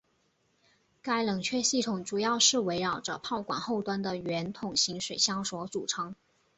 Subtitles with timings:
[1.03, 6.15] 该冷却系统主要是围绕着炮管后端的圆筒形水箱所组成。